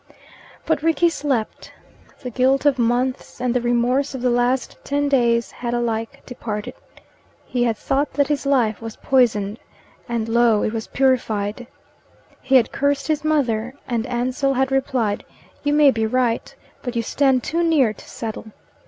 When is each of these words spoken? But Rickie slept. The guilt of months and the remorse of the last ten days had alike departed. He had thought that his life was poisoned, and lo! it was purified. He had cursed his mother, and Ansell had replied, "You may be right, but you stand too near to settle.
But 0.65 0.81
Rickie 0.81 1.11
slept. 1.11 1.71
The 2.23 2.31
guilt 2.31 2.65
of 2.65 2.79
months 2.79 3.39
and 3.39 3.53
the 3.53 3.61
remorse 3.61 4.15
of 4.15 4.23
the 4.23 4.31
last 4.31 4.75
ten 4.83 5.07
days 5.07 5.51
had 5.51 5.75
alike 5.75 6.23
departed. 6.25 6.73
He 7.45 7.65
had 7.65 7.77
thought 7.77 8.13
that 8.13 8.27
his 8.27 8.47
life 8.47 8.81
was 8.81 8.95
poisoned, 8.95 9.59
and 10.09 10.27
lo! 10.27 10.63
it 10.63 10.73
was 10.73 10.87
purified. 10.87 11.67
He 12.41 12.55
had 12.55 12.71
cursed 12.71 13.09
his 13.09 13.23
mother, 13.23 13.75
and 13.87 14.07
Ansell 14.07 14.55
had 14.55 14.71
replied, 14.71 15.23
"You 15.63 15.73
may 15.73 15.91
be 15.91 16.07
right, 16.07 16.55
but 16.81 16.95
you 16.95 17.03
stand 17.03 17.43
too 17.43 17.61
near 17.61 17.93
to 17.93 18.09
settle. 18.09 18.47